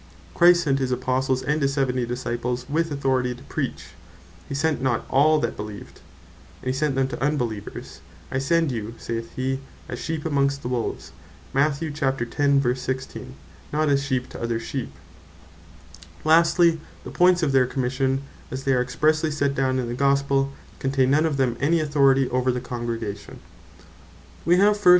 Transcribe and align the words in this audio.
Christ 0.33 0.63
sent 0.63 0.79
his 0.79 0.91
Apostles, 0.91 1.43
and 1.43 1.61
his 1.61 1.73
Seventy 1.75 2.07
Disciples, 2.07 2.67
with 2.67 2.91
authority 2.91 3.35
to 3.35 3.43
preach; 3.43 3.89
he 4.49 4.55
sent 4.55 4.81
not 4.81 5.05
all 5.11 5.37
that 5.41 5.55
beleeved: 5.55 5.99
And 6.61 6.65
he 6.69 6.73
sent 6.73 6.95
them 6.95 7.07
to 7.09 7.17
unbeleevers; 7.23 7.99
"I 8.31 8.39
send 8.39 8.71
you 8.71 8.95
(saith 8.97 9.33
he) 9.35 9.59
as 9.87 9.99
sheep 9.99 10.25
amongst 10.25 10.65
wolves;" 10.65 11.11
not 11.53 11.69
as 11.69 11.77
sheep 11.77 11.93
to 14.29 14.41
other 14.41 14.59
sheep. 14.59 14.91
Argument 16.25 16.47
From 16.49 16.79
The 17.03 17.11
Points 17.13 17.43
Of 17.43 17.51
Their 17.51 17.67
Commission 17.67 18.23
Lastly 18.33 18.59
the 18.63 18.63
points 18.63 18.63
of 18.63 18.63
their 18.63 18.63
Commission, 18.63 18.63
as 18.63 18.63
they 18.63 18.73
are 18.73 18.81
expressely 18.83 19.29
set 19.31 19.53
down 19.53 19.77
in 19.77 19.87
the 19.87 19.93
Gospel, 19.93 20.51
contain 20.79 21.11
none 21.11 21.27
of 21.27 21.37
them 21.37 21.55
any 21.59 21.79
authority 21.79 22.27
over 22.29 22.51
the 22.51 22.59
Congregation. 22.59 23.35
To 23.35 23.39
Preach 23.83 23.87
We 24.45 24.57
have 24.57 24.77
first 24.77 24.85
(Mat. 24.85 24.89